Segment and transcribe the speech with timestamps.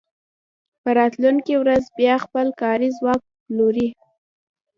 [0.81, 3.87] په راتلونکې ورځ بیا خپل کاري ځواک پلوري